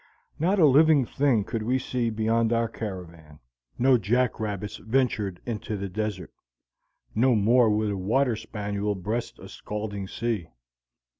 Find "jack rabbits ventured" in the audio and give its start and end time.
3.99-5.39